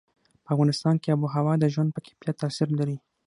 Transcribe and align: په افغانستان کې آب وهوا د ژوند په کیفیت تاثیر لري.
په 0.43 0.49
افغانستان 0.53 0.95
کې 1.01 1.09
آب 1.13 1.19
وهوا 1.21 1.53
د 1.59 1.65
ژوند 1.73 1.89
په 1.93 1.99
کیفیت 2.07 2.35
تاثیر 2.41 2.69
لري. 2.79 2.97